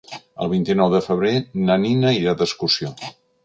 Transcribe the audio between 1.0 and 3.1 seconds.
febrer na Nina irà d'excursió.